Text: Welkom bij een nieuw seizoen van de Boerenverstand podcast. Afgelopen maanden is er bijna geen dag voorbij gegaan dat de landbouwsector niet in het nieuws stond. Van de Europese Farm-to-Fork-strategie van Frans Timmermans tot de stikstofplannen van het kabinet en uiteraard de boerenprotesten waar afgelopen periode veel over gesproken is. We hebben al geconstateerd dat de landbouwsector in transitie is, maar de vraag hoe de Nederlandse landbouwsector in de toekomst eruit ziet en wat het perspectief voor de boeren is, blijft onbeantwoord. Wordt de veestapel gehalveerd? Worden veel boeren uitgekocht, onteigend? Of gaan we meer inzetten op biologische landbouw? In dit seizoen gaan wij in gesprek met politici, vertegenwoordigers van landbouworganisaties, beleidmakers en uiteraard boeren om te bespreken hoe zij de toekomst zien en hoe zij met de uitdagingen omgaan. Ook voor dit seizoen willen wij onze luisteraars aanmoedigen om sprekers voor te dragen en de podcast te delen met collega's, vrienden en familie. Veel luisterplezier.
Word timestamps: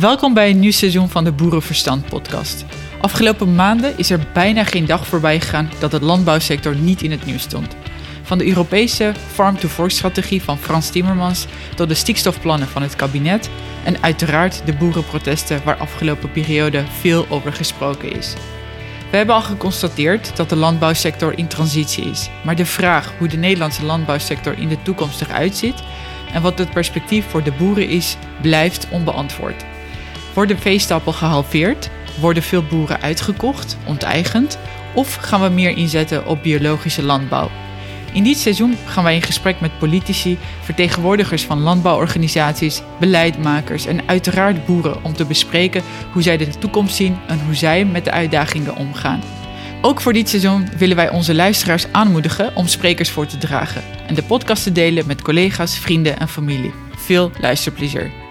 Welkom 0.00 0.34
bij 0.34 0.50
een 0.50 0.58
nieuw 0.58 0.70
seizoen 0.70 1.08
van 1.08 1.24
de 1.24 1.32
Boerenverstand 1.32 2.06
podcast. 2.06 2.64
Afgelopen 3.00 3.54
maanden 3.54 3.98
is 3.98 4.10
er 4.10 4.26
bijna 4.32 4.64
geen 4.64 4.86
dag 4.86 5.06
voorbij 5.06 5.40
gegaan 5.40 5.70
dat 5.78 5.90
de 5.90 6.00
landbouwsector 6.00 6.76
niet 6.76 7.02
in 7.02 7.10
het 7.10 7.26
nieuws 7.26 7.42
stond. 7.42 7.76
Van 8.22 8.38
de 8.38 8.46
Europese 8.46 9.12
Farm-to-Fork-strategie 9.32 10.42
van 10.42 10.58
Frans 10.58 10.90
Timmermans 10.90 11.46
tot 11.74 11.88
de 11.88 11.94
stikstofplannen 11.94 12.68
van 12.68 12.82
het 12.82 12.96
kabinet 12.96 13.50
en 13.84 14.02
uiteraard 14.02 14.62
de 14.64 14.74
boerenprotesten 14.74 15.60
waar 15.64 15.76
afgelopen 15.76 16.32
periode 16.32 16.84
veel 17.00 17.26
over 17.28 17.52
gesproken 17.52 18.12
is. 18.12 18.34
We 19.10 19.16
hebben 19.16 19.34
al 19.34 19.42
geconstateerd 19.42 20.36
dat 20.36 20.48
de 20.48 20.56
landbouwsector 20.56 21.38
in 21.38 21.48
transitie 21.48 22.04
is, 22.04 22.30
maar 22.44 22.56
de 22.56 22.66
vraag 22.66 23.12
hoe 23.18 23.28
de 23.28 23.36
Nederlandse 23.36 23.84
landbouwsector 23.84 24.58
in 24.58 24.68
de 24.68 24.82
toekomst 24.82 25.20
eruit 25.20 25.56
ziet 25.56 25.82
en 26.32 26.42
wat 26.42 26.58
het 26.58 26.70
perspectief 26.70 27.26
voor 27.28 27.42
de 27.42 27.52
boeren 27.52 27.88
is, 27.88 28.16
blijft 28.40 28.88
onbeantwoord. 28.90 29.64
Wordt 30.36 30.50
de 30.50 30.58
veestapel 30.58 31.12
gehalveerd? 31.12 31.90
Worden 32.20 32.42
veel 32.42 32.62
boeren 32.62 33.00
uitgekocht, 33.00 33.76
onteigend? 33.86 34.58
Of 34.94 35.14
gaan 35.14 35.42
we 35.42 35.48
meer 35.48 35.76
inzetten 35.76 36.26
op 36.26 36.42
biologische 36.42 37.02
landbouw? 37.02 37.50
In 38.12 38.24
dit 38.24 38.38
seizoen 38.38 38.76
gaan 38.86 39.04
wij 39.04 39.14
in 39.14 39.22
gesprek 39.22 39.60
met 39.60 39.78
politici, 39.78 40.38
vertegenwoordigers 40.60 41.42
van 41.42 41.60
landbouworganisaties, 41.60 42.82
beleidmakers 43.00 43.86
en 43.86 44.08
uiteraard 44.08 44.66
boeren 44.66 45.04
om 45.04 45.12
te 45.12 45.24
bespreken 45.24 45.82
hoe 46.12 46.22
zij 46.22 46.36
de 46.36 46.58
toekomst 46.58 46.96
zien 46.96 47.16
en 47.26 47.40
hoe 47.44 47.54
zij 47.54 47.84
met 47.84 48.04
de 48.04 48.10
uitdagingen 48.10 48.76
omgaan. 48.76 49.22
Ook 49.82 50.00
voor 50.00 50.12
dit 50.12 50.28
seizoen 50.28 50.68
willen 50.78 50.96
wij 50.96 51.10
onze 51.10 51.34
luisteraars 51.34 51.86
aanmoedigen 51.92 52.56
om 52.56 52.66
sprekers 52.66 53.10
voor 53.10 53.26
te 53.26 53.38
dragen 53.38 53.82
en 54.06 54.14
de 54.14 54.22
podcast 54.22 54.62
te 54.62 54.72
delen 54.72 55.06
met 55.06 55.22
collega's, 55.22 55.78
vrienden 55.78 56.18
en 56.18 56.28
familie. 56.28 56.72
Veel 56.96 57.30
luisterplezier. 57.40 58.25